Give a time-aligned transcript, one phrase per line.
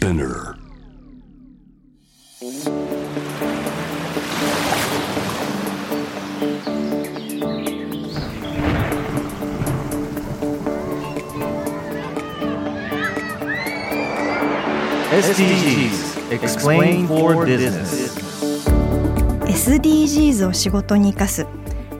[0.00, 0.56] Spinner
[15.10, 18.16] SDGs Explain for Business
[19.44, 21.46] SDGs を仕事に生かす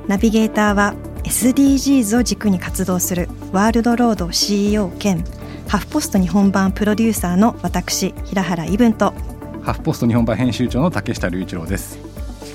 [0.08, 0.94] ナビゲーターは
[1.24, 5.22] SDGs を軸に活動するワールドロード CEO 兼
[5.70, 9.14] ハフポスト日本版プロデューサーの私平原伊文と。
[9.62, 11.96] ハフポスト日本版編集長の竹下隆一郎です。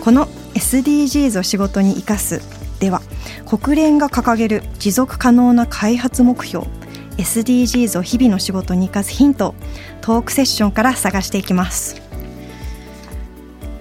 [0.04, 2.42] この SDGs を仕事に生かす。
[2.82, 3.02] では
[3.48, 6.68] 国連が掲げる持続可能な開発目標
[7.18, 9.56] SDGs を日々の仕事に生かすヒントを
[10.02, 12.02] トークセッションから探していきます。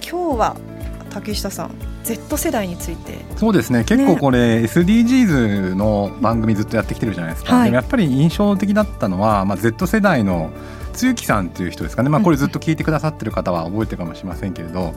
[0.08, 0.56] 今日は
[1.14, 1.70] 竹下さん
[2.02, 3.24] Z 世代について。
[3.36, 3.84] そうですね。
[3.84, 7.64] 結構これ SDGs の番組ずっとやってきてるじゃないですか、はい。
[7.64, 10.50] でもやっぱり印象的だったのは、まあ、Z 世代の
[10.94, 14.94] 露木さんっていう人ですかね、まあ、これずっと聞いてくださってる方は覚えてるかもしれませんけれど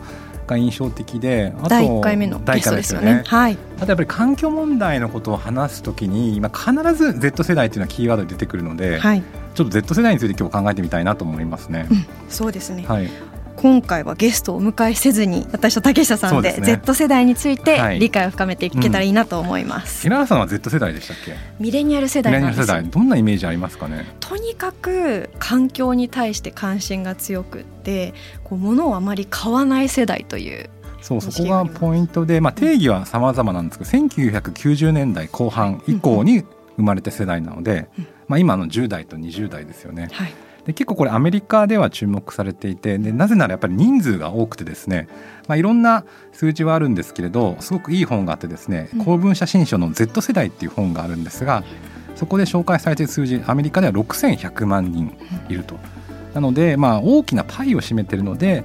[0.48, 3.24] が印象的であと第1回目のゲストですよね。
[3.26, 3.58] はい。
[3.78, 11.88] あとやっぱり環境問題のことを話すときに、まあ、必ず Z 世代っていうのはキーワードで出てくるので、はい、ちょっと Z 世代について今日考えてみたいなと思いますね。
[12.30, 13.10] そうですね、はい、
[13.58, 16.68] 今回はゲストをお迎えせずに私と竹下さんでですね。
[16.68, 18.00] Z 世代についてはい。
[18.00, 21.36] 理解を深めていけたらいいなと思います、平原さんは Z 世代でしたっけ？
[21.60, 22.84] ミレニアル世ミレニアル世代。
[22.86, 24.06] どんなイメージありますかね？
[24.20, 30.70] とにかく環境に対して関心が強くってこう物をあまり買わない世代という
[31.02, 36.44] そうそこがポイントで、まあ、定義は様々なんですけど1990年代後半以降に
[36.76, 38.08] 生まれた世代なので、うん。
[38.28, 40.10] まあ、今の10代と20代ですよね。
[40.12, 40.34] はい
[40.68, 45.08] で結構これアメリカでは注目されていてでなぜならやっぱり人数が多くてですね、
[45.48, 51.64] まあ、いろんな数字はあるんですけれどすごくいい本があってですねうん公文写真書の Z 世代っていう本があるんですが
[52.16, 55.16] そこで紹介されている数字アメリカでは6100万人
[55.48, 55.78] いると。
[56.34, 58.64] なので、まあ、大きなパイを占めているので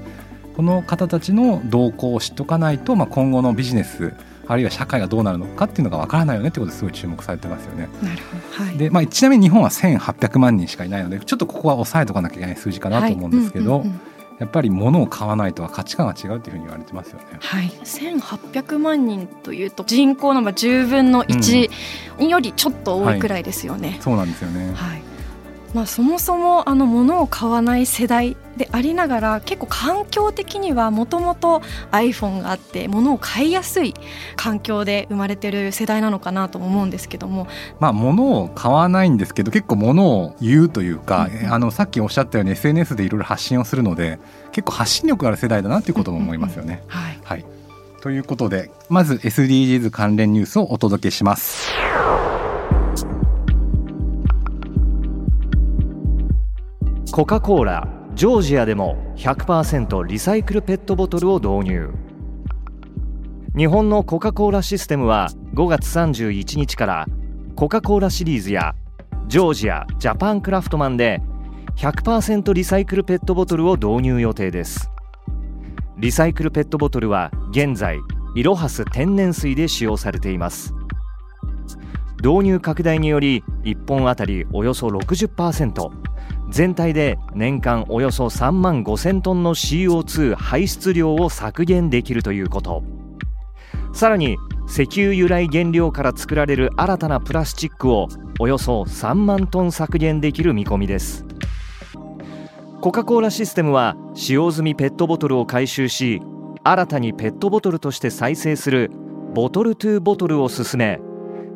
[0.56, 4.12] この方たちの動向を知っておかないと、まあ、今後のビジネス
[4.46, 7.88] あるいは社会がどうなるのかっていうのがわからないよねってことですごい注目されてますよね。
[8.02, 14.00] なるほどはいで、まあ、ちなみに日本は1800万人しかいないのでちょっとここは抑えとかなきゃいけない数字かなと思うんですけど、はいうんうんうん
[14.42, 17.26] やっぱり物を買わないとは価値観が違うっていうふうに言われてますよね。
[17.38, 21.70] はい、1800万人というと人口のまあ10分の1
[22.26, 23.98] よりちょっと多いくらいですよね。
[24.00, 24.72] そうなんですよね。
[24.74, 25.11] はい
[25.74, 33.94] まあ、そもそもあの物を買わない世代でありながら結構環境的にはもともと iPhone があって物を買いやすい
[34.36, 37.46] 環境で生まれてる世代なのかなとも思うんですけども
[37.80, 44.18] まあ物を買わないんですけど結構物を言うというか、うんうんあのさっきおっしゃったように SNS でいろいろ発信をするので
[44.52, 46.82] 結構発信力がある世代だなということも思いますよね。
[46.88, 47.44] はい、はい、
[48.00, 51.72] ということでまず SDGs 関連ニュースをお届けします。
[57.12, 61.90] コカ・コーラジョージアでも100%リサイクルペットボトルを導入。
[63.54, 67.06] 日本のコカ・コーラシステムは5月31日から
[67.54, 68.74] コカ・コーラシリーズや
[69.28, 71.20] ジョージアジャパンクラフトマンで
[71.76, 74.90] 100%リサイクルペットボトルを導入予定です。
[75.98, 77.98] リサイクルペットボトルは現在
[78.34, 80.74] イロハス天然水で使用されています。
[82.22, 86.11] 導入拡大により1本あたりおよそ60%
[86.50, 92.82] 全体で年間およそ3万5000トンの CO2 排出量を削減できるということ。
[93.92, 94.36] さらに
[94.68, 101.26] 石油由来原料から作られる新たなプラスチックをおよそ3万トン削減できる見込みです。
[102.80, 106.20] コカ・コーラシステムは使用済みペットボトルを回収し
[106.64, 108.90] 新たにペットボトルとして再生する
[109.34, 110.98] ボトルトゥボトルを進め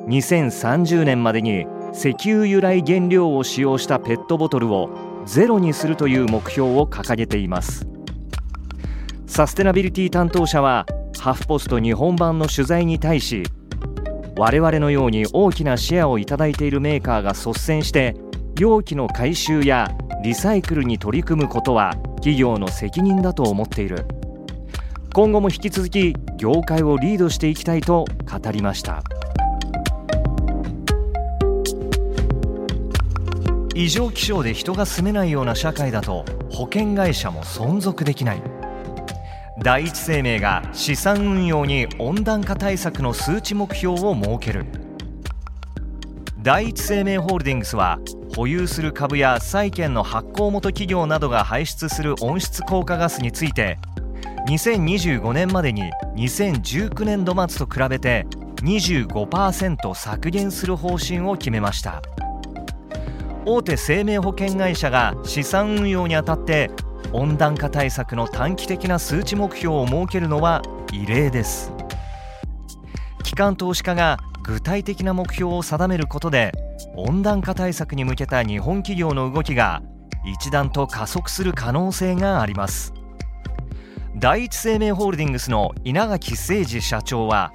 [0.07, 1.67] 2030年までに
[1.97, 4.91] 石油由来原料を使用したペットボトルを
[5.25, 7.87] ゼロにするという目標を掲げています。
[9.27, 10.85] サステナビリティ担当者は
[11.19, 13.45] ハフポスト日本版の取材に対し
[14.37, 18.15] 我々のように大きなシェアをいただいているメーカーが率先して
[18.61, 19.91] 容器の回収や
[20.23, 24.05] リサイクルに取り組むことは企業の責任だと思っている。
[25.15, 29.03] 今後も引き続き業界をリードしていきたいと語りました。
[33.79, 38.43] 異常気象で人が住めないような社会だと保険会社も存続できない。
[39.63, 44.65] 第一生命が資産運用に温暖化対策の数値目標を設ける。
[46.43, 47.99] 第一生命ホールディングスは
[48.35, 53.79] 保有する株や債券の発行元企業などが排出する温室効果ガスについて
[54.49, 55.83] 2025年までに
[56.17, 58.25] 2019年度末と比べて
[58.63, 62.01] 25%削減する方針を決めました。
[63.49, 66.69] 大手生命保険会社が資産運用にあたって
[67.13, 70.63] 温暖化対策の短期的な数値目標を設けるのは
[70.93, 71.73] 異例です。
[73.23, 76.51] 機関投資家が具体的な目標を定めることで
[76.97, 79.81] 温暖化対策に向けた日本企業の動きが
[80.25, 82.93] 一段と加速する可能性があります。
[84.17, 87.53] 第一生命ホールディングスの稲垣誠二社長は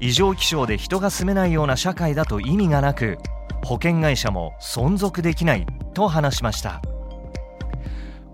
[0.00, 3.18] 異常気象で人が住めないような社会だと意味がなく
[3.64, 6.80] 保険会社も存続できないと話しました。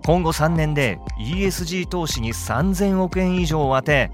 [0.05, 4.11] 今後3年で ESG 投資に3000億円以上を充て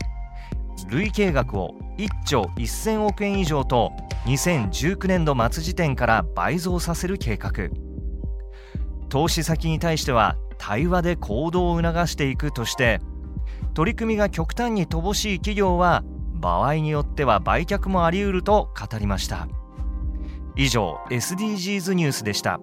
[0.89, 3.92] 累計額を1兆1000億円以上と
[4.25, 7.51] 2019年度末時点から倍増させる計画。
[9.10, 13.00] 投資先に対しては対話で行動を促していくとして
[13.75, 19.48] 取り組みが極端に乏しい企業は場合によっては売却もあり得ると語りました。
[20.55, 22.59] 以上 SDGs ニュースでした。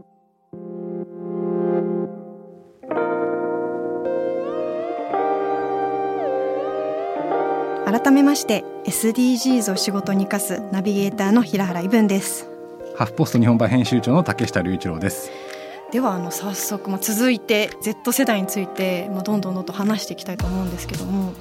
[7.84, 12.48] 改めまして SDGs を仕事に生かすナビゲーターの平原伊文です。
[12.96, 15.31] ハフポスト日本版編集長の竹下隆一郎です
[15.92, 21.32] ではあの早速、まあ、続いて Z 世代について、まあ、どんどんどんどん話していきたいと思うんですけども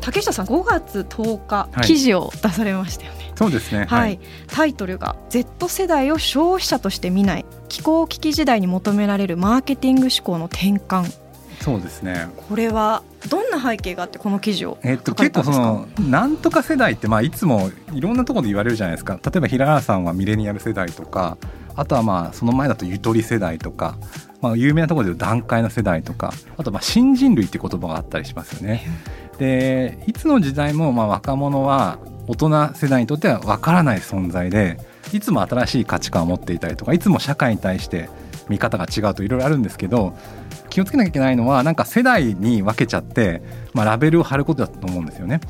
[0.00, 3.32] 竹下さん5月10日、記事を出されましたよね。
[3.36, 11.12] そうですね、はい、はい、タイトルが「Z 世代を消費者として見ない気候危機時代に求められるマーケティング思考の転換」
[11.60, 12.26] そうですね。
[12.48, 19.20] これはどんな背景があってこの記事をえっと、結構そのなんとか世代ってまあいつもいろんなところで言われるじゃないですか。
[19.24, 21.38] 例えば平原さんはミレニアル世代とか
[21.76, 23.96] あとはまあその前だとゆとり世代とか、
[24.40, 28.86] まあ、有名なところでいう段階の世代とかあとまあ新人類って言葉があったりしますよね。
[29.38, 31.98] でいつの時代もまあ若者は
[32.28, 34.78] 大人世代にとっては分からない存在で
[35.12, 38.08] いつも新しい価値観を持っていたりとかいつも社会に対して
[38.48, 40.16] 見方が違うといろいろあるんですけど
[40.70, 43.42] 気をつけなきゃいけないのはなんか世代に分けちゃって、
[43.74, 45.40] まあ、ラベルを貼ることだと思うんですよね。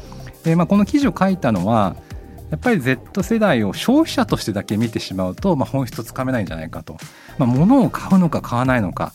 [0.42, 1.94] でまあ、この記事を書いたのは
[2.52, 6.98] やっぱり Z 世代を消費者としてだけ見てしまうと、まあ、本質をつかめないんじゃないかと、
[7.38, 9.14] まあ、物を買うのか買わないのか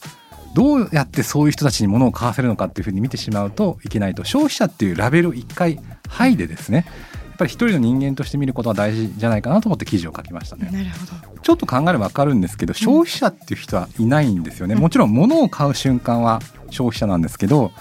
[0.55, 5.77] どうやってそういう人たちに物を買わせるのかっていうふうに見てしまうといけないと消費者っていうラベルを一回
[6.09, 10.71] 剥いでですねやっぱり一人の人間として見ることは大事じゃないかなと思って記事を書きましたね。
[10.71, 14.73] なるほどちょっと考えれば分かるんですけど消費者っていう人はいないんですよね。
[14.73, 16.41] もちろん物を買う瞬間は
[16.71, 17.71] 消費者なんですけど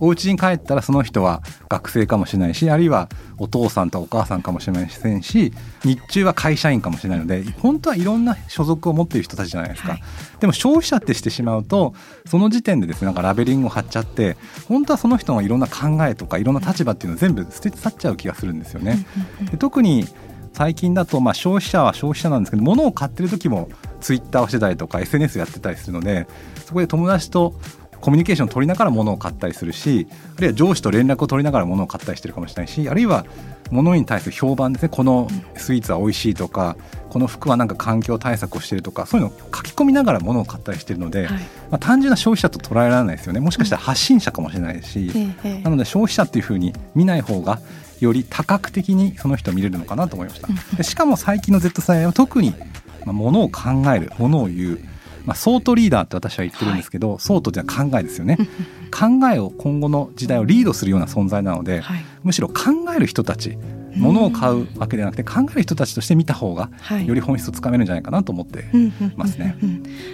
[0.00, 3.08] お家に帰ったらその人は学生かもしれないしあるいは
[3.38, 5.52] お父さんとお母さんかもしれませんし
[5.84, 10.02] 日中は会社員かもしれないので本当はいろんな所属を持っている人たちじゃないですか、はい、
[10.40, 11.94] でも消費者ってしてしまうと
[12.26, 14.36] その時点でですねなんかラベリングを貼っちゃって
[14.68, 19.06] 本当はその人のいろんな考えとかいろんな立場っていうのを全部捨て去っちゃう気がするんですよね。
[19.50, 20.06] で特に
[20.52, 23.68] 最近だとまあ消費者は消費者なんですけど物を買ってる時も
[24.00, 26.26] ツイッターをしてたりとか SNS やってたりするので
[26.64, 27.54] そこで友達と
[28.00, 30.06] コミュニケーションを取りながら物を買ったりするし
[30.36, 33.24] あるいは上司と連絡を取りながら物を買ったりしてるかもしれないしあるいは
[33.70, 36.76] 物に対する評判ですねこのスイーツは美味しいとか
[37.10, 41.40] この服はなんか環境対策をしているとかそういうのを書き込みながら物を買ったりしているので、はい、ま
[41.72, 43.40] あ、単純な消費者と捉えられないですよね。
[43.40, 45.10] もしかしたら発信者かもしれないし、
[45.44, 47.60] うん、なので消費者っていうふうに見ない方が
[48.00, 50.48] より多角的にその人を見れるのかなと思いました。
[50.76, 52.54] でしかも最近の Z 世代は特に、
[53.04, 54.80] まあ、物を考える物を言う
[55.26, 58.38] まあ、ソートリーダーって私は言ってるんですけど、はい、ソートのは考えですよね。
[58.90, 62.54] 考えを今後の時代をリードするような存在なので、はい、むしろ考
[62.96, 63.58] える人たち
[63.96, 66.70] 物を買うわけではなくて考える人たちとして見た方が
[67.04, 68.64] より本質をつかめるんじゃないかなと思って
[69.16, 69.56] ますね。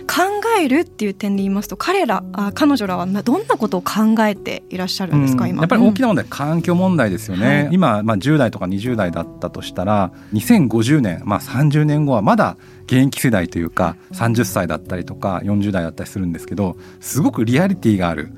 [0.06, 0.22] 考
[0.58, 18.32] えるっていう点で言いますと彼らあ彼女らはどんなことを考えていらっしゃるんですか、今やっぱり大きな問題、うん、環境問題ですよね、はい、今、まあ、10代とか20代だったとしたら2050年、まあ、30年後はまだ現役世代というか30歳だったりとか40代だったりするんですけどすごくリアリティがある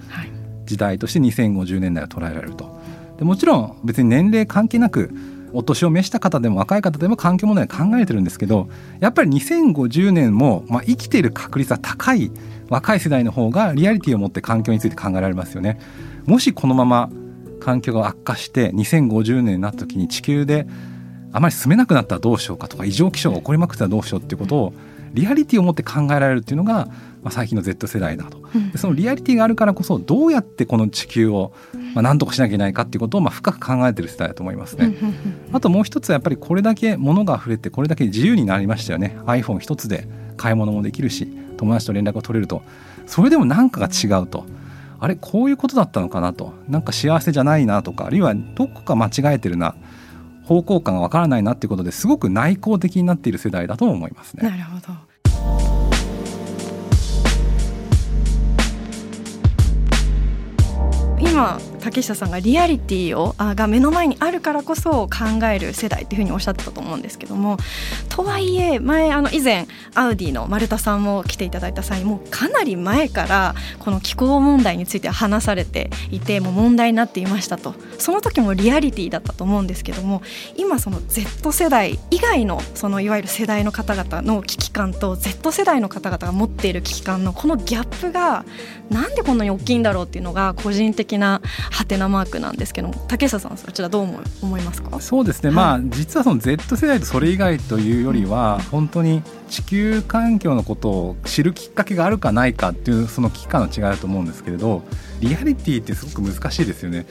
[0.64, 2.74] 時代として2050年代を捉えられると。
[3.18, 5.10] でもちろん別に年齢関係なく
[5.54, 8.68] お年を召した方でも若い方でも環境問題考えてるんですけど
[9.00, 12.30] やっぱり2050年も、まあ、生きている確率は高い
[12.68, 15.78] 若い世代の方がリアリティを持って環境について考えられますよね。
[16.26, 17.11] もしこのまま
[17.61, 20.66] 環境が悪化して2050年になった時に地球で
[21.32, 24.75] あまり住めなくなったらどうしようかとか異常気象が起こりまくったらどうしようっていうことを
[25.14, 26.87] リアリティを持って考えられるっていうのが、
[27.23, 28.42] まあ、最近の Z 世代だと、
[28.73, 31.52] でそのリアリティがあるからこそどうやってこの地球を
[31.94, 34.94] まあ、何とかしなきゃいけないかっていうことをまあ深く考えてる世代だと思いますね。
[35.52, 42.62] あともう一つはやっぱりこれだけ物が溢れてこれだけ自由になりましたよね iPhone 一つで買い物もできるし友達と連絡を取れると
[43.06, 44.44] それでも何かが違うと。
[45.00, 49.74] あれこういうことだったのかなとなんか幸せじゃないなとかあるいはどこか間違えてるな
[50.44, 54.48] 方向感がわからないなっていうことですごく内向的になっている世代だと思いますね。
[54.48, 54.94] なるほど
[61.18, 67.59] 今竹下さんがリアリティをあが目の前にあるからこそ考える世代っていうふうにおっしゃってたと思うんですけども
[68.09, 77.75] とはいえ前あの以前アウディの丸田さんも来ていただいた際にもうかなり前からこの気候問題について話されていてもう問題になっていましたと。
[77.99, 80.23] その時もリアリティだったと思うんですけども
[80.57, 88.45] 今その Z 世代以外のそのいわゆる世代の方々の危機感と Z 世代の方々が持っている危機感のこのギャップが
[88.91, 91.41] なんでこんなに大きいんだろうっていうのが個人的な
[91.75, 95.00] ハテナマークなんですけども竹下さんそちらどう思思いますか？
[95.00, 104.83] そうですね、はい、まあ実はその Z 世代とそれ以外というよりは、本当に地球環境のことを知るきっかけがあるかないかっていうその危機感の違いだと思うんですけれど
[105.21, 107.07] リアリティってすごく難しいですよね。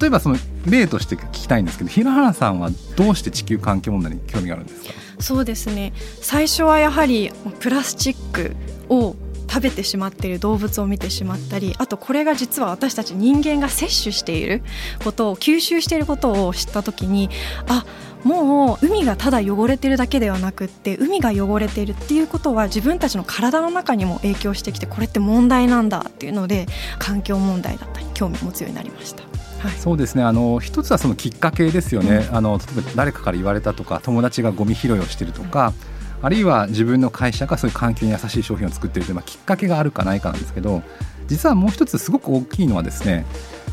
[0.00, 4.94] 例えばその例として聞きたいんですけど平原さんはどうして地球環境問題に興味があるんですか？
[5.20, 5.92] そうですね。
[6.22, 8.56] 最初はやはりプラスチック
[8.88, 9.14] を
[9.48, 14.62] 食べてしまっている動物を見てしまったりあとこれが実は私たち人間が摂取している
[15.02, 17.30] ことを吸収していることを知った時に
[17.68, 17.84] あ
[18.24, 26.66] もう海がただ汚れてるだけではなくって海が汚れているっていうことは自分たちの体の中にも影響してきてこれって問題なんだっていうので
[26.98, 29.22] 環境問題だったり興味を持つようになりました。
[29.58, 30.22] はい、そうですね。
[30.22, 40.82] あの一つはそのきっかけですよね、うん、あの例えば誰かから言われたとか友達がゴミ拾いをしてるとか、うんあるいは自分の会社がそういう環境に優しい商品を作っているという、まあ、きっかけがあるかないかなんですけど
[41.26, 43.26] 実はもう一つすごく大きいのはですね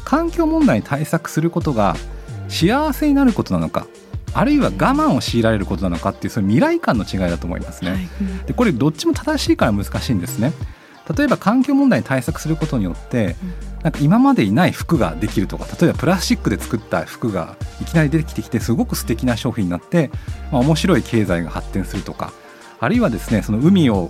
[0.03, 1.95] 環境問題に対策することが
[2.49, 3.87] 幸せになることなのか
[4.33, 7.91] あるいは我慢を強いられることなのかっていうその未来感の違いだと思いますね。
[7.91, 8.07] はい、
[8.47, 10.53] でこれどっちも正しいから難しいんですね。
[11.15, 13.35] 例えば環境問題に対策することによって
[13.83, 20.09] なんか今までいない服ができるとか例えばプラスチックで作った服がいきなり出てきてきてすごく素敵な商品になって、
[20.51, 22.31] まあ、面白い経済が発展するとか
[22.79, 24.09] あるいはですねその海を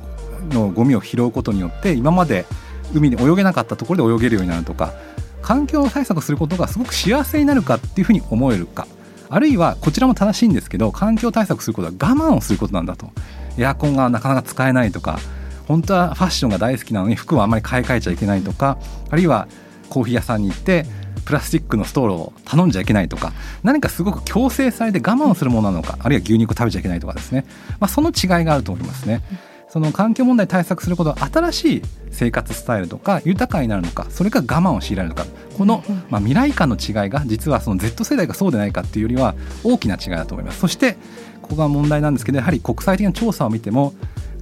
[0.49, 2.45] のゴミを拾うことによって今まで
[2.93, 4.93] 海に泳げなかったところで泳げるようになるとか
[5.41, 8.87] 環境対策することがすごく幸せになるかっていうふうに思えるか
[9.29, 13.09] あるいはこちらも正しいんですけど環境対策することは我慢をすることなんだと。
[13.57, 15.19] エアコンがなかなか使えないとか
[15.67, 18.77] 本当はファッションが大好きなのに服はあんまり買い替えちゃいけないとか
[19.09, 19.47] あるいは
[19.93, 20.87] コーヒー屋さんに行って
[21.25, 23.31] プラスチックのストローを頼んじゃいけないとか
[23.61, 27.45] 何かすごく強制されて我慢をするものなのかあるいは牛肉を食べちゃいけないとかですね、
[27.79, 29.21] まあ、その違いがあると思いますね。
[29.69, 31.81] その環境問題対策することは新しい
[32.11, 35.27] 生活スタイルとか豊かになるのかそれか我慢を強いられるのか。
[35.57, 40.59] この、まあ、未来感の違いが実はその Z 世代がそうでないかっていうよりは大きな違いだと思います。
[40.59, 40.97] そして
[41.41, 43.93] ここが問題なんですけどやはり国際的な調査を見ても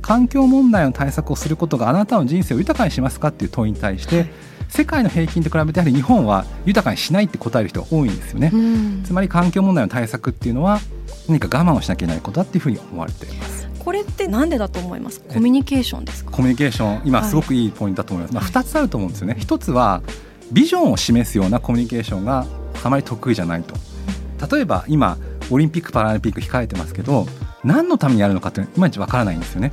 [0.01, 4.25] 環境問題の対策をすることがあなたの人生を豊かにしますかっていう問いに対して、
[4.71, 8.51] 世界の平均と比べてやはり日本は豊かにしないって答える人が多いんですよね、
[9.03, 10.79] つまり環境問題の対策っていうのは
[11.27, 13.67] 何か我慢をしなきゃいけないことだっていうふうに思われています。
[13.79, 15.21] これってなんでだと思います？
[15.21, 16.31] コミュニケーションですか？
[16.31, 20.01] コミュニケーション今すごくいいポイントだと思います、はい、まあ、2つあると思うんですよね一つは
[20.51, 22.45] ビジョンを示すようなコミュニケーションが
[22.83, 23.75] あまり得意じゃないと。
[24.49, 25.17] 例えば今
[25.49, 27.25] オリンピック・パラリンピック控えてますけど
[27.63, 29.71] 何のためにやるのかっていまいちわからないんですよね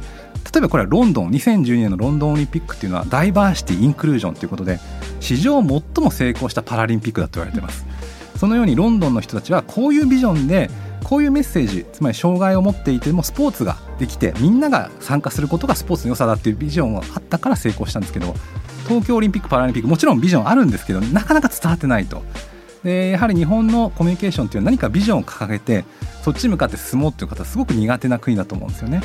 [0.53, 4.81] 例えばこれはロンドン2012年のロンドンオリンピックっていうのはダイバーシティインクルージョンということで
[5.21, 7.87] 史上最も成功したパラリンピックだと言われています。
[8.37, 10.71] そのようにロンドンの人たちはこういうビジョンで
[11.03, 18.35] こういうメッセージつまり障害を持っていてもスポーツができてみんなが参加することがスポーツの良さだっていうビジョンがあったから成功したんですけど
[18.87, 22.23] 東京オリンピック・パラリンピックもちろんビジョンあるんですけどなかなか伝わってないと。
[22.85, 25.85] でやはり日本のコミュニケーションというのは何かビジョンを掲げて
[26.23, 29.01] そっちに向かって進もうという方はすごく苦手な国だと思うんですよね。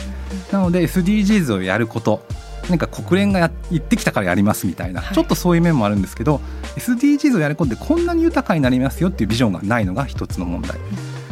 [0.52, 2.26] なので SDGs をやること
[2.70, 6.40] 何か国連がや言ってきたからやりますみたいな、はい、ちょっとそういう面もあるんですけど
[6.76, 10.78] SDGs をやることでこんなに豊かになりますよっていうビジョンがないのが一つの問題。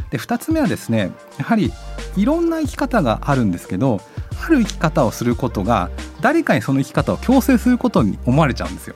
[0.10, 1.72] で2つ目はですねやはり
[2.18, 4.02] いろんな生き方があるんですけど
[4.46, 8.96] ある生き方をすることが誰かにその生き方を強制することに思われちゃうんですよ。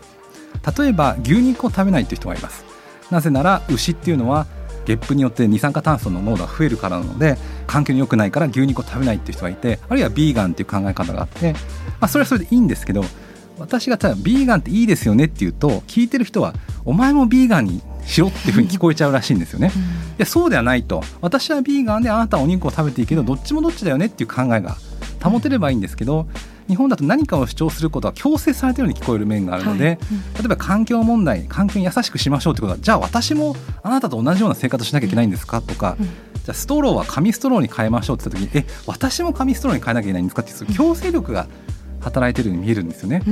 [0.77, 2.74] 例えば牛肉を食べないという人がいます。
[3.11, 4.47] なぜなら牛っていうのは
[4.85, 11.59] ゲップによって二酸化炭素の濃度が増えるからなので環境に良くないから牛肉を食べないっていう人がいてあるいはビーガンっていう考え方があって、ま
[12.01, 13.03] あ、それはそれでいいんですけど
[13.57, 19.71] 私がただビーガンっていいですよねって言うと聞いてる人はお前もビーガンにしろっていうふうに聞こえちゃうらしいんですよね。
[20.17, 21.01] いやそうではないと。
[21.21, 24.77] 私はビーガンであなたはお肉を食べていいけどどっちもどっちだよねっていう考えが
[25.23, 26.27] 保てればいいんですけど
[26.67, 29.97] 日本だと何かを主張することは強制されたように聞こえる面があるので、はい。
[30.11, 41.47] うん、例えば環境問題環境に優しくしましょうってことはじゃあ私もあなたと同じような生活をしなきゃいけないんですかとか、うん、じゃあストローは紙ストローに変えましょうって言った時にえ私も紙ストローに変えなきゃいけないんですかっていう強制力が
[42.05, 43.23] 働いてるように見えるんですよね、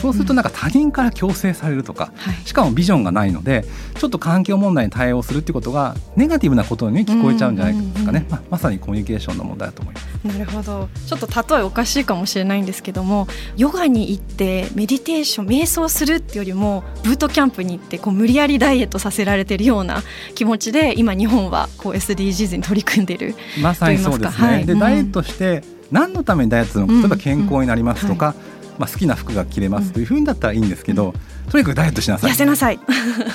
[0.00, 3.64] そうするとなんか他人から強制されるとか、はい、しかもビジョンがないので
[3.98, 10.12] ちょっと環境問題に対応するっていうことがネガティブなことに聞こえちゃうんじゃないですかね、まあ、まさにコミュニケーションの問題だと思います。
[10.24, 10.88] なるほど。
[11.06, 20.02] ちょっと例えおかしいかもしれないんですけどもヨガに行ってメディテーション瞑想するってよりもブートキャンプに行ってこう無理やりダイエットさせられてるような
[20.34, 25.62] 気持ちで今日本はこう SDGs に取り組んでるまさにそうですね、はい、で、うん、ダイエットして
[25.92, 28.34] 何のためにダイエットのか例えば健康になりますとか、
[28.78, 31.14] まあ、好きな服が着れますというふうにだったらいいんですけど、
[31.52, 32.30] とにかくダイエットしなさい。
[32.30, 32.80] 痩せなさい。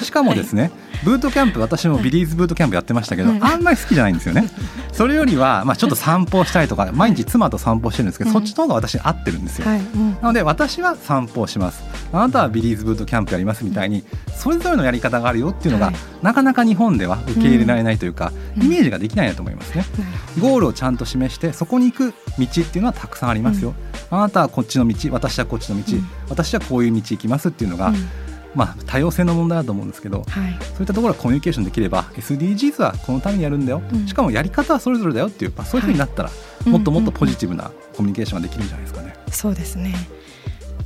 [0.01, 0.71] しかもですね、はい、
[1.05, 4.49] ブートキャンプ私もビリーズブートキャンプやってましたけど、あんまり好きじゃないんですよね。
[4.91, 9.79] それよりは、まあ、ちょっと散歩したりとか毎日妻と散歩してるんですけど、そっちの方が私に合ってるんですよ、はい。
[9.79, 11.83] うん、なので私は散歩をします。
[12.11, 14.03] あなたはビリーズブートキャンプやりますみたいに
[14.35, 19.85] それぞれのやり方があるよっていうのが、はい、なかなか日本では受け入れられないというか、うん、イメージができないなと思いますね、
[20.41, 23.75] ゴールをちゃんと示してそこに行く道っていうのはたくさんありますよ、
[24.09, 25.93] あなたはこっちの道私はこっちの道、
[26.29, 27.93] 私はこういう道行きますっていうのが、
[28.55, 39.15] まあ、多様性の問題だと思うんですけど、はい、そういったところはコミュニケーションできれば SDGs はこのためにやるんだよ、うん、しかもやり方はそれぞれだよっていう、まあ、そういうふうになったら、はい、もっともっとポジティブなコミュニケーションができるんじゃないですかね。
[39.31, 39.93] そうですね。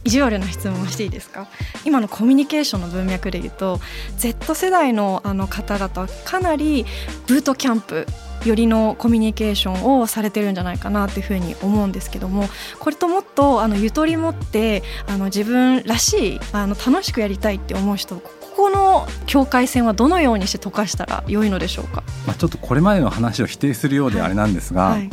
[0.04, 1.48] 意地悪な質問をしていいですか？
[1.86, 3.80] 今のコミュニケーションの文脈でいうと
[4.18, 6.86] Z 世代のあの方々はかなり
[7.28, 8.08] ブートキャンプ
[8.46, 12.46] よりのコミュニケーションをされてるんじゃないかなというふうに思うんですけども
[12.80, 25.10] これともっとあのゆとり持ってあの自分らしいあの楽しくやりたいって思う人ここの境界線はどのようにして溶かしたら良いのでしょうか、まあ、ちょっとこれまでの話を否定するようであれなんですが、はいはい、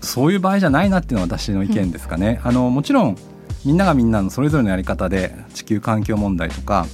[0.00, 2.40] そういう場合じゃないなっていうのは私の意見ですかね。
[2.42, 3.16] うん、あのもちろん
[3.64, 6.86] みんながみんなのそれぞれのやり方で地球環境問題とか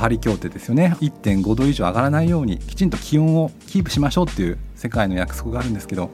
[0.00, 0.96] パリ協定ですよね。
[1.02, 6.10] 1.5度以上上がらないようにきちんと気温をキープしましょうっていう世界の約束があるんですけど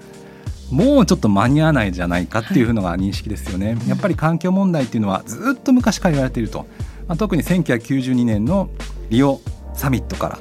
[0.73, 6.67] もうちょっと間に合わないじゃないかっていうのが認識ですよね、はい、やっぱり環境問題っていうのはずっと昔から言われていると、
[7.07, 8.71] まあ、特に1992年の
[9.09, 9.41] リオ
[9.73, 10.39] サミットから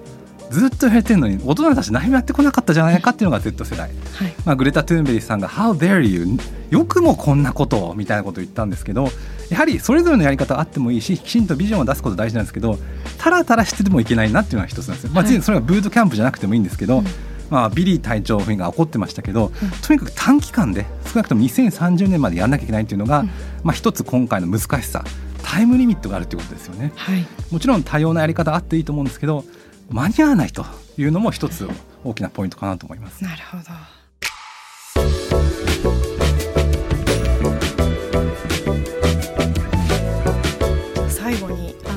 [0.50, 6.26] ずっと言われてるのに大人たち何もやってこなかったじゃないかっていうのが Z 世代、はい、まあ、グレタ・トゥーンベリーさんが「How dare you」
[6.72, 9.10] よくもこんなことをみたいなことを言ったんですけど
[9.50, 12.80] やはりそれぞれのやり方あってもいいしきちんとビジョンを出すこと大事なんですけど
[13.16, 17.06] たらたらしててもいけないなっていうのは一つなんですよ、まあ、それはブートキャンプじゃなくてもいいんですけど、うん。
[17.50, 23.30] まあ、ビリー隊長が怒ってましたけど、うん、とにかく短期間で少なくとも2030年までやらなきゃいけないというのが、うん、
[23.64, 25.04] まあ、一つ今回の難しさ
[25.44, 29.46] タイムリミットがあるということですよね、はい、もちろん多様なやり方あっていいと思うんですけど
[29.90, 30.66] 間に合わないと
[30.98, 31.70] いうのも一つ
[32.04, 33.24] 大きなポイントかなと思います。
[33.24, 34.05] なるほど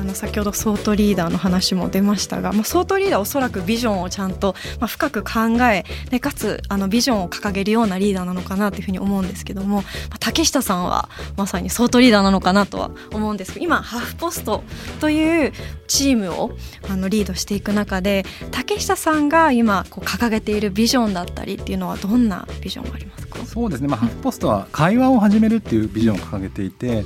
[0.09, 14.63] の先ほどソートリーダーの話も出ましたが、まあ、ソートリーダーはおそらくビジョンをちゃんと、まあ、深く考えでかつあのビジョンを掲げるようなリーダーなのかなというふうに思うんですけども、まあ、竹下さんはまさにソートリーダーなのかなとは思うんですけど今ハーフポスト
[14.99, 15.53] という
[15.87, 16.51] チームを
[16.89, 23.45] あのリードしていく中で竹下さんが今こう掲げているビジョンだったりっていうのはどんなビジョンがありますか？
[23.45, 27.03] そうですね、まあ、ハーフポストは会話を始めるっていうビジョンを掲げていて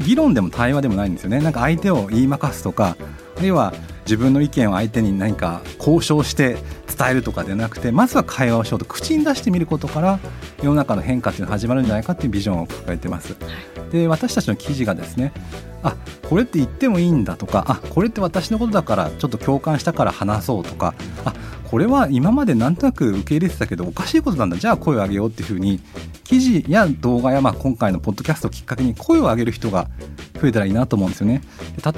[0.00, 1.40] 議論でも対話でもないんですよね。
[1.40, 2.96] なんか相手を言いまかすとか
[3.36, 3.72] あるいは
[4.04, 6.56] 自分の意見を相手に何か交渉して
[6.98, 10.18] 伝えるとかではなくてまずは会話をしようと口に出してみることから
[10.62, 13.36] 世の中の変化っていうのが始まるんじゃないかっていうビジョンを抱えてます。
[13.92, 15.32] で私たちの記事がですね
[15.82, 15.96] あ
[16.28, 21.32] これって言ってもいいんだとかあこれって私のことだからちょっと共感したから話そうとかあ
[21.70, 25.80] これは今までなんとなく受け入れてたけどおかしいことなんだじゃあ声を上げようっていうふうに
[26.24, 29.88] 記事や動画やまあ今回のポッドキャストをきっかけに声を上げる人が
[30.40, 31.42] 増えたらいいなと思うんですよね。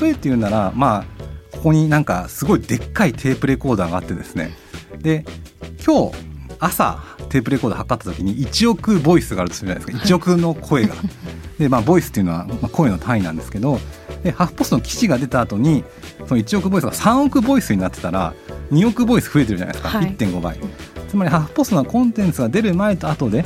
[0.00, 1.05] 例えっていうならまあ
[1.52, 4.50] ここになんかすごいでっかいテープレコーダーがあってですね。
[4.98, 5.24] で
[5.85, 6.16] 今日
[6.59, 10.05] 朝テープレコーダー測った時に1億ボイスがあるとするじゃないですか。
[10.05, 10.94] 1億の声が。
[11.59, 13.78] でまあボイスっていうのは、まあ、声の単位なんですけど
[14.24, 15.85] でハーフポストの記事が出た後に
[16.26, 18.35] その1億ボイスが3億ボイスになってたら
[18.72, 20.59] 2億ボイス増えてるじゃないですか、はい、1.5倍。
[21.09, 23.44] つまりハーフポストのコンテンツが出る前と後で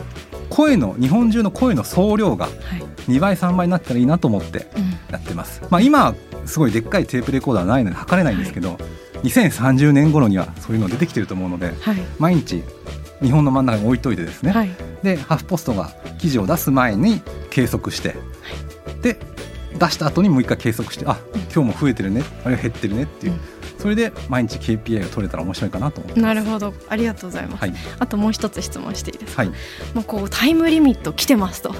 [0.50, 2.48] 声の日本中の声の総量が
[3.08, 4.66] 2倍3倍になったらいいなと思って
[5.10, 8.74] やってます、まあ、今すごいでっかいテープレコーダーないので測れないんですけど、は
[9.22, 12.62] い、2030年頃にはそういうの出てきてると思うので、はい、毎日
[13.22, 14.70] 日本の真ん中に置いといてですね、はい、
[15.02, 18.14] でハーフポストが記事を出す前に計測して、
[19.00, 19.18] で
[19.78, 21.18] 出した後にもう一回計測してあ
[21.54, 23.55] 今日も増えてるねあるいは減ってるねっていう、うん
[23.86, 26.74] それで毎日 KPI が取れたら面白いかなと思ってなるほど。
[26.88, 29.52] ありがとうございます、はい、あともう一つ質問していいですか、はい、
[29.94, 31.72] もうこうタイムリミット来てますと。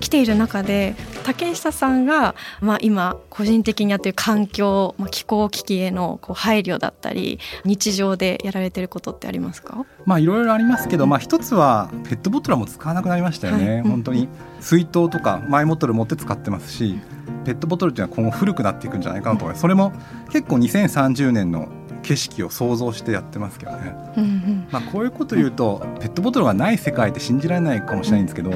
[0.00, 9.84] 来ている中で竹下さんが、まあ、今個人的にやってる環境、まあ、気候危機へのこう配慮だったり日常でやられてることってありますか？
[10.06, 14.26] まあいろいろありますけど、まあ、一つはペットボトルも使わなくなりましたよね、はい、本当に
[14.62, 16.98] 水筒とかマイボトル持って使ってますし、
[17.44, 19.60] ペットボトルっていうのは今後古くなっていくんじゃないかなと思います。
[19.60, 19.92] それも
[20.30, 21.68] 結構2030年の
[22.02, 23.94] 景色を想像してやってますけどね、
[24.70, 28.50] まあ、こういうこと言うとペットボトルがない世界って信じられないかもしれないんですけど、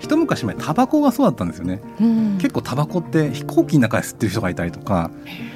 [0.00, 1.80] 一昔前タバコがそうだったんですよね。
[2.00, 2.38] うん。
[2.38, 5.10] 結構タバコって飛行機の中で吸ってる人がいたりとか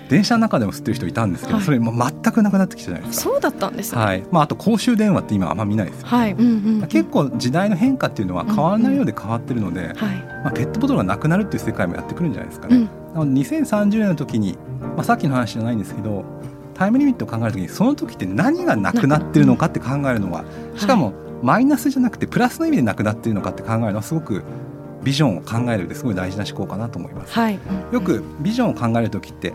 [0.09, 1.65] 電車の中でも吸ってる人いたんですけど、はい。
[1.65, 3.31] それもう全くなくなってきたじゃないですか？
[3.31, 4.03] そうだったんですね。
[4.03, 4.25] はい。
[4.31, 6.87] まあ、あと公衆電話って今あんま見ないですよ、はい、うんうんうん。
[6.89, 9.97] 結構時代の変化っていうのは変わらないようで変わってるので、はい。
[9.97, 12.77] まあ、ペットボトルがなくなるっていう世界もやってくるんじゃないですかね。
[12.77, 12.85] うん。
[13.15, 16.25] なので2030年の時に、まあ、さっきの話じゃないんですけど
[16.75, 20.45] タイムリミットを考える時にその時って何がなくなってるのかって考えるのは
[20.77, 24.43] しかもマイナスじゃなくてプラスの意味でなくなってるのかって考えるのはすごく
[25.03, 27.35] ビジョンを考える上ですごい大事な思考かなと思います。
[27.35, 27.59] はい
[27.93, 29.53] よくビジョンを考える時って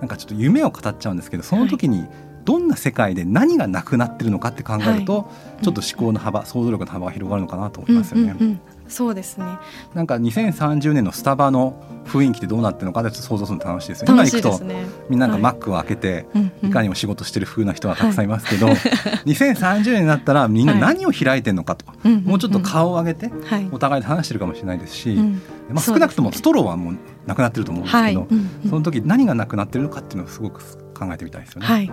[0.00, 2.06] なんかちょっと夢を語っちゃうんですけどその時に
[2.46, 5.28] どんな世界で何がなくなってるのかって考えると、
[5.62, 8.36] ちょっと思考の幅想像力の幅が広がるのかなと思いますよね。
[8.38, 9.46] うんうんうんそうですね。
[9.94, 14.12] なんか2030年のスタバの雰囲気ってどうなってるのか想像するの楽しいですよね。
[14.12, 14.64] 今楽し行くと
[15.08, 16.70] みんななんかマはックを開けて、うんうん。
[16.70, 18.68] いかにも仕事してる風な人がたくさんいますけど、
[19.26, 21.84] 2030年になったらみんな何を開いてるのかと。
[21.86, 22.24] か、うんうんうん。
[22.24, 23.68] もうちょっと顔を上げてはい。
[23.72, 25.40] お互いで話してるかもしれないですし、うん。
[25.70, 26.96] まあ、少なくともストローはもう
[27.26, 28.28] なくなってると思うんですけど、
[28.68, 30.60] その時何がなくなってるのかっていうのをすごく
[30.94, 31.66] 考えてみたいですよね。
[31.66, 31.92] はい、は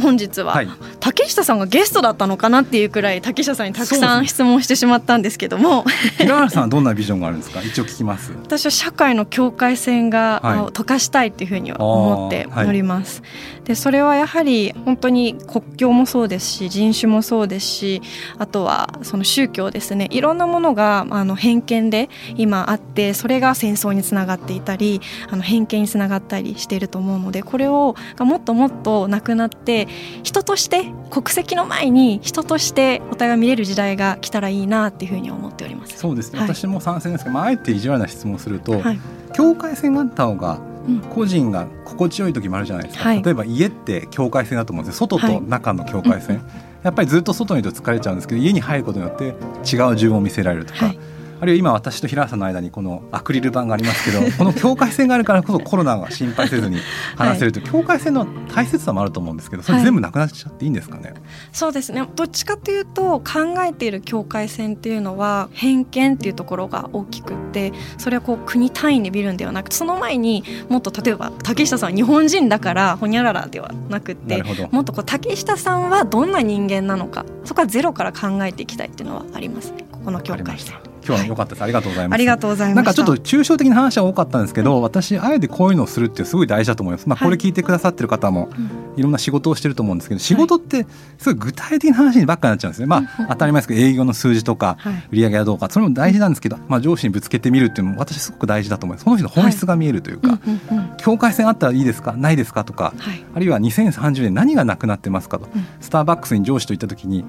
[0.00, 0.68] 本日は、はい
[1.06, 5.84] 竹下さんがゲストだったのかなっていうくらい竹下さんにたくさん質問してしまったんですけども。
[6.18, 7.62] 平原さんはどんなビジョンがあるんですか？
[7.62, 8.32] 一応聞きます。
[8.32, 10.58] 私は社会の境界線が、はい。
[10.58, 13.22] あ溶かしたいっていうふうには思っております。
[13.62, 18.02] でそれはやはり本当に国境もそうですし人種もそうですし
[18.38, 20.08] あとはその宗教ですね。
[20.10, 29.86] いろんなものがあの偏見で今あってそれが戦争につながっていたりあの偏見につながったりしていると思うのでこれをがもっともっとなくなって
[30.24, 35.98] 人として国籍の前に人としてお互い見れる時代が来たらいいなっていうふうに思っております。
[35.98, 36.48] そうですね、はい。
[36.48, 39.00] 私も賛成ですけど、まあ、あえて意地悪な質問をすると、はい。
[39.32, 44.98] 境界線があった方がうん個人が心地よい時もあるじゃないですか、はい例えば家って境界線だと思うんですよ。
[45.08, 46.42] 外と中の境界線、うん。
[46.82, 50.98] やっぱりずっと外にいると疲れちゃうんですけど家に入ることによって違う自分を見せられるとか、はい
[51.40, 56.78] あるいは今私と平原さんの間にこのアクリル板がありますけど この境界線があるからこそコロナが心配せずに
[57.16, 61.14] 話せるという、境界線の大切さもあると思うんですけどそれ全部なくなっちゃっていいんですかね、
[61.52, 62.02] そうですね。
[62.14, 79.84] どっちかというと考えている境界線っていうのは偏見っていうところが大きくってそれはこう国単位で見るんではなくてその前にもっと例えば竹下さんは日本人だからほにゃららではなくってもっとこう竹下さんはどんな人間なのかそこはゼロから考えていきたいっていうのはありますね。
[79.90, 82.14] ここの境界線今日は良かったです、ありがとうございます。
[82.14, 82.76] ありがとうございました。
[82.76, 87.08] なんかちょっと抽象的な話は多かったんですけど、私あえてこういうのをするってすごい大事だと思います。
[87.08, 87.28] まあはい。
[87.28, 88.70] これ聞いてくださってる方もうん。
[88.98, 90.86] いろんな仕事をしてると思うんですけど、仕事って
[91.18, 92.86] すごい具体的な話にばっかりなっちゃうんですね。
[92.86, 95.08] まうんあ当たり前ですけど営業の数字とかはい。
[95.12, 99.04] 売上はどうかそれも大事なんですけど、まあ上司にぶつけてみるっていうのも私すごく大事だと思います。
[99.04, 102.12] その人の本質が見えるというか、うんうんうん境界線あったらいいですか？
[102.12, 102.64] ないですか？
[102.64, 102.92] とか。
[102.98, 103.24] はい。
[103.34, 105.38] あるいは2030年何がなくなってますか？
[105.38, 105.66] と、うん。
[105.80, 107.24] スターバックスに上司と行った時に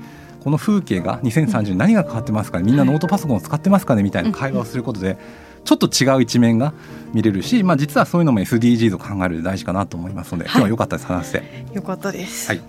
[0.47, 2.63] この風景が2030年何が変わってますかね？
[2.63, 4.03] みんなノートパソコンを使ってますかね？
[4.03, 5.17] みたいな会話をすることで
[5.65, 6.71] ちょっと違う一面が
[7.13, 10.51] 見れるし、まあ、実はそういうのも SDGs を考える大事かなと思いますので、はい。
[10.51, 11.07] 今日は良かったです。
[11.07, 11.43] 話して。
[11.73, 12.47] よかったです。
[12.47, 12.61] はい。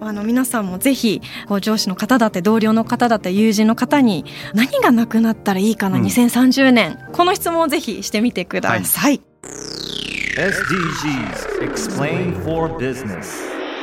[0.00, 6.06] あの皆さんもぜひこう上司の方だって同僚の方だって友人の方に何がなくなったらいいかな、うん。
[6.06, 6.98] 2030年。
[7.12, 9.20] この質問をぜひしてみてください、
[10.34, 13.28] SDGs Explain for Business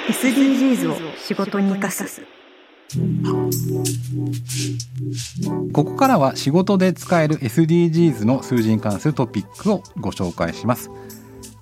[0.10, 2.22] SDGs を仕事に生かす
[5.73, 10.89] ここからは仕事で使える SDGs の数字に関するトピックをご紹介します。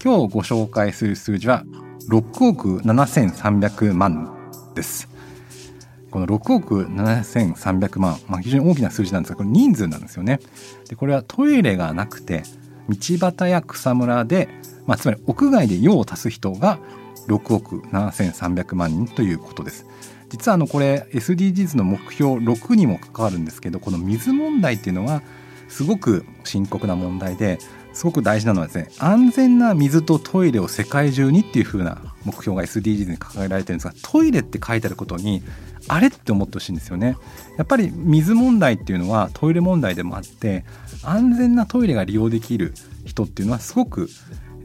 [0.03, 1.63] 今日ご紹介する数字は
[2.09, 4.38] 6億7300万
[4.75, 5.09] です。
[6.11, 10.39] この6億7300万、まあ、非常に大きな数字なんですがこれ人数なんですよね。
[10.88, 12.43] でこれはトイレがなくて
[12.88, 14.47] 道端や草むらで、
[14.85, 16.77] まあ、つまり屋外で用を足す人が
[17.27, 19.88] 6億7300万人ということです。
[20.36, 25.21] 実はあのこれ SDGs の目標6にも関わるんですけどこの水問題っていうのは
[25.69, 27.58] すごく深刻な問題で
[27.93, 35.41] すごく大事なのはですね安全な水とトイレを世界中にっていう風な目標が SDGs に掲げられてるんですがトイレって書いてあることに
[35.88, 37.15] あれって思ってほしいんですよね。
[37.58, 40.65] やっぱり水問題っていうのはトイレ問題でもあって
[41.04, 42.74] 安全なトイレが利用できる
[43.06, 44.10] 人っていうのはすごく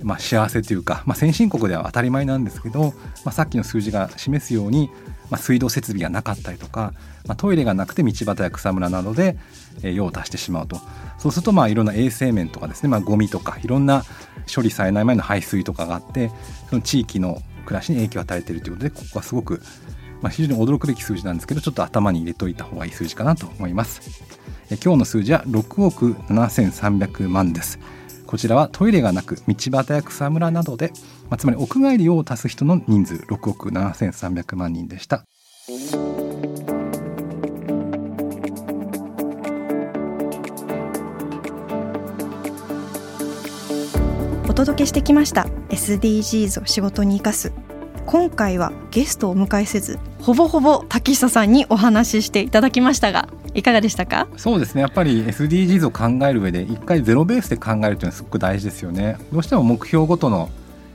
[0.02, 4.90] まあ、幸せというか、まあ、先進国では当たり前なんですけど、まあ、さっきの数字が示すように、
[5.30, 6.92] まあ、水道設備がなかったりとか、
[7.26, 9.36] まあ、トイレがなくて道端や草むらなどで、
[9.82, 10.78] え用を足してしまうと
[11.18, 14.02] そうするとまあいろんな衛生面とかですね、まあ、ゴミとかいろんな
[14.52, 16.30] 処理されない前の排水とかがあって
[16.68, 19.62] その地域の暮らしに影響を与えているということでここはすごく、
[20.22, 24.00] まあ、非常に驚くべき数字なんですけどちょっと頭に入れといた方がいい数字かなと思います。
[24.72, 27.78] え今日の数字は6億7300万です。
[28.30, 30.92] こちらはトイレがなく道端や草むらなどで、
[31.28, 35.24] まあ、つまり屋外利用を足す人の人数6億7300万人でした。
[44.48, 47.52] お届けしてきました SDGs を仕事に生かす
[48.06, 54.28] 今回はゲストをお迎えせずほぼほぼ竹下さんにお話ししていただきましたがいかがでしたか？
[54.36, 54.80] そうですね。
[54.82, 59.16] やっぱり SDGs を考える上で一回ゼロベースで考えるというのはすごく大事ですよね。
[59.32, 60.50] どうしても目標ごとの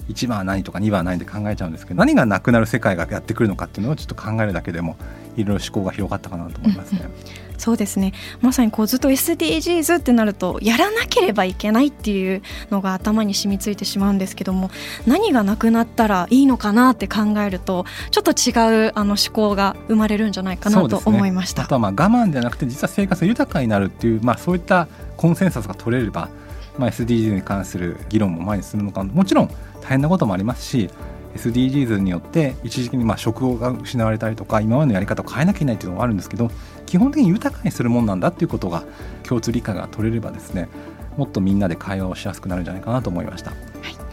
[0.09, 4.97] 1番は何とか2番は何で考えちゃうんですけど何がなくなる世界がやってくるのかっていうのをちょっと考えるだけでも
[5.35, 7.01] いろいろ思考が広がったかなと思いますね。
[7.55, 8.13] うんそうですね。
[8.41, 14.69] まさにこうずっと SDGs ってなるとやらなければいけないっていうのが頭に染みついてしまうんですけども
[15.07, 24.87] 何がなくなったらいいのかなって考えるとちょっと違うあの思考が生まれるんじゃないかなと思いました、ね、あとはまあ我慢じゃなくて実は生活が豊かになるっていう、まあ、そういった
[25.17, 26.29] コンセンサスが取れれば、
[26.77, 29.49] まあ、SDGs に関する議論も前に進むのかもちろん
[29.81, 30.89] 大変なこともありますし
[31.35, 36.49] SDGs によって一時的にまあ職が失われたりとか今までのやり方を変えなきゃいけないっていうのもあるんですけど
[36.85, 38.83] 基本的に豊かにするもんなんだっていうことが
[39.23, 40.69] 共通理解が取れればですね
[41.17, 43.51] もっとみんなで会話をしやすくなるんじゃないかなと思いました。
[43.51, 44.05] はい。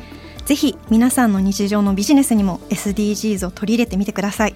[0.44, 4.54] ぜひ皆さんの日常のビジネスにも SDGs を取り入れてみてください。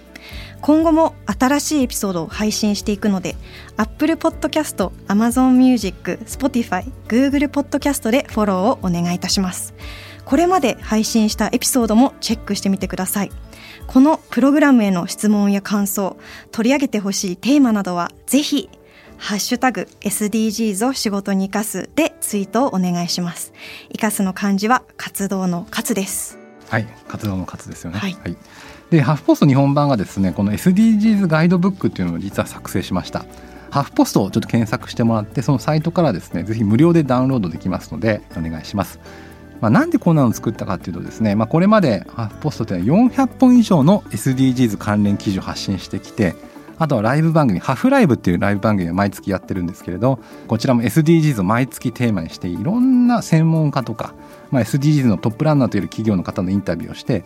[0.61, 3.37] 今後も新しいエピソードを配信していくので
[3.77, 9.75] Apple Podcast、Amazon Music、Spotify、Google Podcast でフォローをお願いいたします。
[10.25, 13.31] これまで配信したエピソードもチェックしてみてください。
[13.87, 16.17] このプログラムへの質問や感想
[16.53, 18.69] 取り上げてほしいテーマなどはぜひ
[19.19, 23.53] ハッシュタグ SDGs を仕事に生かすでツイートをお願いします。
[23.93, 26.39] 生かすの漢字は活動の活です。
[26.69, 27.99] はい活動の活ですよね。
[27.99, 28.37] はい、はい、
[28.91, 33.25] でハフポスト日本版がですねこの SDGs ガイドブックっていうのを実は作成しました。
[33.71, 39.01] ハフポストをちょっと検索してもらってそのサイトからですねぜひ無料でダウンロードできますのでお願いします
[39.61, 46.35] まあ、なんでこんなの作ったかっていうとですね、まあ、これまでハーフポストって400本以上の SDGs 関連記事を発信してきて
[46.79, 54.15] あとはライブ番組ハフライブっていうライブ番組を毎月やってるんですけれどこちらも SDGs を毎月テーマにしていろんな専門家とか、
[54.51, 57.25] まあ、SDGs のトップランナーという企業の方のインタビューをして、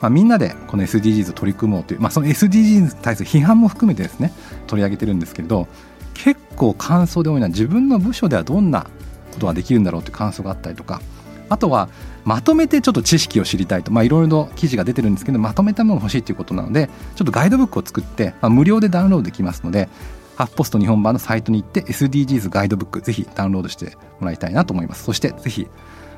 [0.00, 4.32] まあ、みんなでこの SDGs を取り組もうという、まあ、その SDGs に対する批判も含めてですね
[4.66, 5.68] 取り上げてるんですけれど
[6.14, 8.86] 結構感想で多いのは自分の部署ではどんな
[9.32, 11.02] ことができるんだろうという感想があったりとか
[11.48, 11.88] あとは
[12.24, 19.88] まとめてちょっと知識を知りたいと、まあ、いろいろ記事が出てるんですけどまとめたものが欲しいということなのでちょっとガイドブックを作って、まあ、無料でダウンロードできますので
[20.36, 25.68] ハフポスト日本版のサイトに行って SDGs ガイドブックぜひダウンロードしてもらいたいなと思いますそしてぜひ、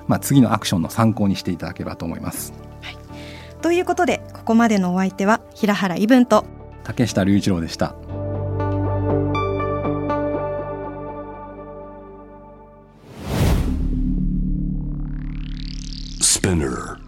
[0.07, 2.53] まあ、次のアクションの参考にしていただければと思います。
[2.83, 2.97] はい、
[3.61, 6.47] ということでここまでのお相手は平原伊文と
[6.85, 7.95] 竹下隆一郎でした。
[16.49, 16.99] Spinner